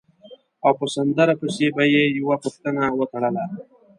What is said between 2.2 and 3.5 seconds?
پوښتنه وتړله.